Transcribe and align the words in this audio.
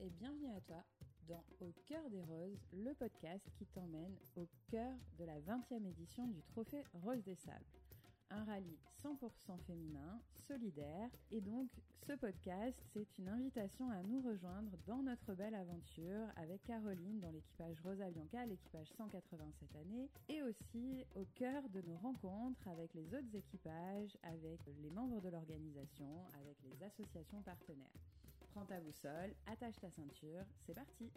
et 0.00 0.10
bienvenue 0.10 0.50
à 0.56 0.60
toi 0.60 0.84
dans 1.26 1.44
Au 1.60 1.72
cœur 1.86 2.08
des 2.08 2.22
roses, 2.22 2.64
le 2.72 2.94
podcast 2.94 3.44
qui 3.56 3.66
t'emmène 3.66 4.16
au 4.36 4.46
cœur 4.70 4.94
de 5.18 5.24
la 5.24 5.40
20e 5.40 5.84
édition 5.86 6.26
du 6.28 6.40
trophée 6.42 6.84
Rose 6.94 7.22
des 7.24 7.34
Sables. 7.34 7.64
Un 8.30 8.44
rallye 8.44 8.78
100% 9.02 9.58
féminin, 9.66 10.20
solidaire, 10.46 11.10
et 11.30 11.40
donc 11.40 11.68
ce 12.06 12.12
podcast, 12.12 12.76
c'est 12.92 13.18
une 13.18 13.28
invitation 13.28 13.90
à 13.90 14.02
nous 14.02 14.20
rejoindre 14.20 14.70
dans 14.86 15.02
notre 15.02 15.34
belle 15.34 15.54
aventure 15.54 16.28
avec 16.36 16.62
Caroline 16.62 17.20
dans 17.20 17.30
l'équipage 17.30 17.80
Rosa 17.80 18.10
Bianca, 18.10 18.46
l'équipage 18.46 18.88
187 18.96 19.76
années, 19.76 20.10
et 20.28 20.42
aussi 20.42 21.04
au 21.16 21.24
cœur 21.34 21.68
de 21.70 21.80
nos 21.82 21.96
rencontres 21.96 22.68
avec 22.68 22.94
les 22.94 23.06
autres 23.14 23.34
équipages, 23.34 24.16
avec 24.22 24.60
les 24.80 24.90
membres 24.90 25.20
de 25.20 25.28
l'organisation, 25.28 26.26
avec 26.40 26.56
les 26.62 26.82
associations 26.84 27.42
partenaires. 27.42 27.90
Prends 28.58 28.66
ta 28.66 28.80
boussole, 28.80 29.34
attache 29.46 29.78
ta 29.80 29.88
ceinture, 29.90 30.44
c'est 30.66 30.74
parti 30.74 31.12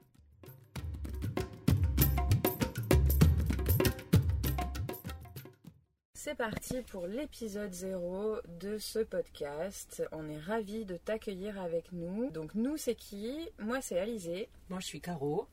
C'est 6.14 6.36
parti 6.36 6.82
pour 6.84 7.08
l'épisode 7.08 7.74
0 7.74 8.36
de 8.60 8.78
ce 8.78 9.00
podcast. 9.00 10.04
On 10.12 10.30
est 10.30 10.38
ravis 10.38 10.86
de 10.86 10.98
t'accueillir 10.98 11.60
avec 11.60 11.92
nous. 11.94 12.30
Donc 12.30 12.54
nous 12.54 12.78
c'est 12.78 12.94
qui? 12.94 13.50
Moi 13.58 13.82
c'est 13.82 13.98
Alizé. 13.98 14.48
Moi 14.70 14.80
je 14.80 14.86
suis 14.86 15.02
Caro. 15.02 15.48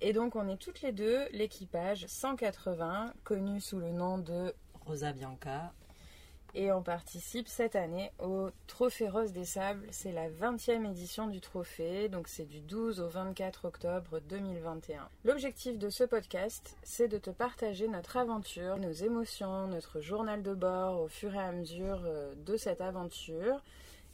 Et 0.00 0.14
donc 0.14 0.34
on 0.34 0.48
est 0.48 0.56
toutes 0.56 0.80
les 0.80 0.92
deux 0.92 1.28
l'équipage 1.32 2.06
180, 2.06 3.12
connu 3.24 3.60
sous 3.60 3.78
le 3.78 3.90
nom 3.90 4.16
de 4.16 4.54
Rosa 4.86 5.12
Bianca 5.12 5.74
et 6.54 6.72
on 6.72 6.82
participe 6.82 7.48
cette 7.48 7.76
année 7.76 8.10
au 8.18 8.50
Trophée 8.66 9.08
Rose 9.08 9.32
des 9.32 9.44
Sables. 9.44 9.86
C'est 9.90 10.12
la 10.12 10.28
20e 10.28 10.88
édition 10.90 11.26
du 11.26 11.40
trophée, 11.40 12.08
donc 12.08 12.28
c'est 12.28 12.46
du 12.46 12.60
12 12.60 13.00
au 13.00 13.08
24 13.08 13.66
octobre 13.66 14.20
2021. 14.28 15.08
L'objectif 15.24 15.78
de 15.78 15.90
ce 15.90 16.04
podcast, 16.04 16.76
c'est 16.82 17.08
de 17.08 17.18
te 17.18 17.30
partager 17.30 17.88
notre 17.88 18.16
aventure, 18.16 18.78
nos 18.78 18.92
émotions, 18.92 19.66
notre 19.66 20.00
journal 20.00 20.42
de 20.42 20.54
bord 20.54 21.00
au 21.00 21.08
fur 21.08 21.34
et 21.34 21.38
à 21.38 21.52
mesure 21.52 22.00
euh, 22.04 22.34
de 22.46 22.56
cette 22.56 22.80
aventure. 22.80 23.62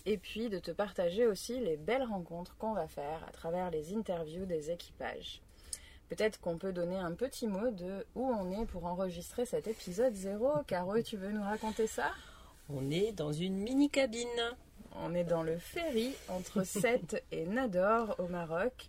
Et 0.07 0.19
puis 0.19 0.51
de 0.51 0.59
te 0.59 0.71
partager 0.71 1.27
aussi 1.27 1.61
les 1.61 1.79
belles 1.79 2.03
rencontres 2.03 2.57
qu'on 2.59 2.75
va 2.75 2.89
faire 2.89 3.25
à 3.27 3.31
travers 3.31 3.71
les 3.71 3.95
interviews 3.95 4.45
des 4.45 4.71
équipages. 4.71 5.41
Peut-être 6.09 6.41
qu'on 6.41 6.59
peut 6.59 6.73
donner 6.73 6.97
un 6.97 7.13
petit 7.13 7.47
mot 7.47 7.71
de 7.71 8.07
où 8.15 8.27
on 8.27 8.51
est 8.51 8.67
pour 8.67 8.85
enregistrer 8.85 9.47
cet 9.47 9.67
épisode 9.67 10.15
0. 10.15 10.63
Caro, 10.67 11.01
tu 11.03 11.17
veux 11.17 11.33
nous 11.33 11.43
raconter 11.43 11.87
ça? 11.87 12.11
On 12.69 12.91
est 12.91 13.13
dans 13.13 13.33
une 13.33 13.57
mini 13.57 13.91
cabine. 13.91 14.29
On 14.97 15.15
est 15.15 15.25
dans 15.25 15.43
le 15.43 15.59
ferry 15.59 16.15
entre 16.29 16.63
Sète 16.65 17.23
et 17.33 17.47
Nador 17.47 18.15
au 18.19 18.29
Maroc. 18.29 18.89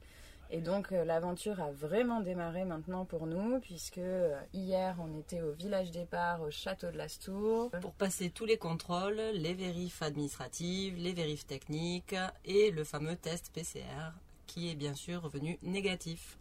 Et 0.52 0.62
donc 0.62 0.92
euh, 0.92 1.04
l'aventure 1.04 1.60
a 1.60 1.72
vraiment 1.72 2.22
démarré 2.22 2.66
maintenant 2.66 3.04
pour 3.04 3.26
nous 3.26 3.60
puisque 3.60 3.98
euh, 3.98 4.40
hier 4.54 4.96
on 5.00 5.18
était 5.20 5.42
au 5.42 5.52
village 5.52 5.90
départ 5.90 6.42
au 6.42 6.52
château 6.52 6.92
de 6.92 6.98
Lastour. 6.98 7.72
Pour 7.82 7.94
passer 7.94 8.30
tous 8.30 8.46
les 8.46 8.58
contrôles, 8.58 9.22
les 9.34 9.56
vérifs 9.56 10.04
administratives, 10.04 10.98
les 10.98 11.14
vérifs 11.14 11.48
techniques 11.48 12.16
et 12.46 12.70
le 12.70 12.84
fameux 12.84 13.16
test 13.16 13.52
PCR 13.54 14.12
qui 14.46 14.70
est 14.70 14.76
bien 14.76 14.94
sûr 14.94 15.24
revenu 15.24 15.58
négatif. 15.64 16.38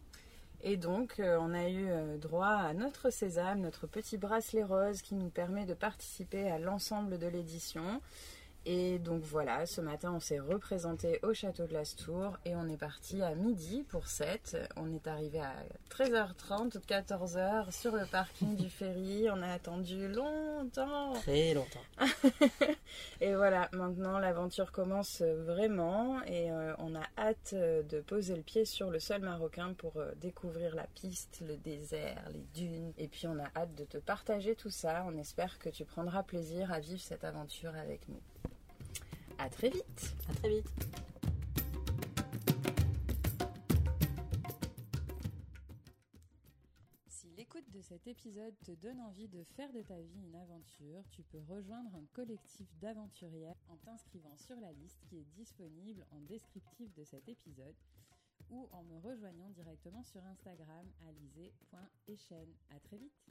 Et 0.61 0.77
donc, 0.77 1.19
euh, 1.19 1.37
on 1.39 1.53
a 1.53 1.69
eu 1.69 1.87
euh, 1.89 2.17
droit 2.17 2.47
à 2.47 2.73
notre 2.73 3.09
sésame, 3.09 3.61
notre 3.61 3.87
petit 3.87 4.17
bracelet 4.17 4.63
rose 4.63 5.01
qui 5.01 5.15
nous 5.15 5.29
permet 5.29 5.65
de 5.65 5.73
participer 5.73 6.49
à 6.49 6.59
l'ensemble 6.59 7.17
de 7.19 7.27
l'édition. 7.27 8.01
Et 8.67 8.97
donc 8.97 9.21
voilà, 9.21 9.67
ce 9.67 9.79
matin 9.79 10.11
on 10.15 10.19
s'est 10.19 10.39
représenté 10.39 11.19
au 11.21 11.35
château 11.35 11.67
de 11.67 11.73
Lastour 11.73 12.39
et 12.45 12.55
on 12.55 12.67
est 12.67 12.77
parti 12.77 13.21
à 13.21 13.35
midi 13.35 13.83
pour 13.87 14.07
7. 14.07 14.57
On 14.75 14.91
est 14.91 15.05
arrivé 15.05 15.39
à 15.39 15.53
13h30 15.91 16.75
ou 16.75 16.79
14h 16.79 17.71
sur 17.71 17.95
le 17.95 18.07
parking 18.07 18.55
du 18.55 18.69
ferry. 18.71 19.27
On 19.29 19.43
a 19.43 19.49
attendu 19.49 20.07
longtemps. 20.07 21.13
Très 21.13 21.53
longtemps. 21.53 21.83
voilà, 23.35 23.69
maintenant 23.73 24.19
l'aventure 24.19 24.71
commence 24.71 25.21
vraiment 25.21 26.21
et 26.23 26.51
euh, 26.51 26.73
on 26.77 26.95
a 26.95 27.03
hâte 27.17 27.53
de 27.53 28.01
poser 28.01 28.35
le 28.35 28.41
pied 28.41 28.65
sur 28.65 28.89
le 28.91 28.99
sol 28.99 29.21
marocain 29.21 29.73
pour 29.73 29.97
euh, 29.97 30.11
découvrir 30.21 30.75
la 30.75 30.85
piste, 30.87 31.41
le 31.47 31.57
désert, 31.57 32.23
les 32.33 32.45
dunes. 32.53 32.93
Et 32.97 33.07
puis 33.07 33.27
on 33.27 33.37
a 33.39 33.47
hâte 33.55 33.73
de 33.75 33.83
te 33.83 33.97
partager 33.97 34.55
tout 34.55 34.69
ça. 34.69 35.05
On 35.07 35.17
espère 35.17 35.59
que 35.59 35.69
tu 35.69 35.85
prendras 35.85 36.23
plaisir 36.23 36.71
à 36.71 36.79
vivre 36.79 37.01
cette 37.01 37.23
aventure 37.23 37.75
avec 37.75 38.07
nous. 38.09 38.21
À 39.37 39.49
très 39.49 39.69
vite. 39.69 40.13
À 40.29 40.33
très 40.35 40.49
vite. 40.49 40.94
Si 47.25 47.31
l'écoute 47.37 47.71
de 47.71 47.81
cet 47.81 48.05
épisode 48.05 48.53
te 48.63 48.71
donne 48.71 48.99
envie 48.99 49.27
de 49.27 49.43
faire 49.55 49.73
de 49.73 49.81
ta 49.81 49.99
vie 49.99 50.21
une 50.27 50.35
aventure, 50.35 51.01
tu 51.09 51.23
peux 51.23 51.41
rejoindre 51.49 51.89
un 51.95 52.05
collectif 52.13 52.67
d'aventurières 52.79 53.57
en 53.67 53.77
t'inscrivant 53.77 54.37
sur 54.37 54.59
la 54.59 54.71
liste 54.73 54.99
qui 55.09 55.17
est 55.17 55.27
disponible 55.35 56.05
en 56.11 56.19
descriptif 56.19 56.93
de 56.93 57.03
cet 57.03 57.27
épisode 57.27 57.73
ou 58.51 58.69
en 58.71 58.83
me 58.83 58.99
rejoignant 58.99 59.49
directement 59.49 60.03
sur 60.03 60.23
Instagram 60.23 60.85
alizé.echen. 61.07 62.47
À 62.69 62.79
très 62.79 62.97
vite. 62.97 63.25